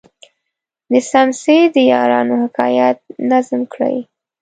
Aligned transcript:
د 0.91 0.93
څمڅې 1.09 1.57
د 1.75 1.77
یارانو 1.91 2.33
حکایت 2.43 2.99
نظم 3.29 3.61
کړی. 3.73 3.97